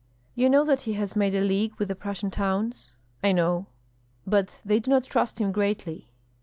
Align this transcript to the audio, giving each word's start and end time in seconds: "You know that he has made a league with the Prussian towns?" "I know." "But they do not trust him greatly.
"You 0.33 0.49
know 0.49 0.65
that 0.65 0.81
he 0.81 0.93
has 0.93 1.15
made 1.15 1.35
a 1.35 1.41
league 1.41 1.75
with 1.75 1.87
the 1.87 1.95
Prussian 1.95 2.31
towns?" 2.31 2.91
"I 3.23 3.31
know." 3.33 3.67
"But 4.25 4.59
they 4.65 4.79
do 4.79 4.89
not 4.89 5.03
trust 5.03 5.39
him 5.39 5.51
greatly. 5.51 6.09